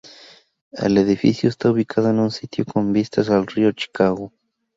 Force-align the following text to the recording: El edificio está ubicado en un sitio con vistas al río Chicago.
El 0.71 0.97
edificio 0.97 1.47
está 1.47 1.69
ubicado 1.69 2.09
en 2.09 2.17
un 2.17 2.31
sitio 2.31 2.65
con 2.65 2.91
vistas 2.91 3.29
al 3.29 3.45
río 3.45 3.71
Chicago. 3.71 4.33